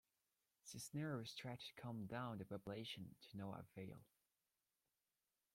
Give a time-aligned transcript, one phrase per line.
[0.63, 4.03] Cisneros tried to calm down the population, to no avail.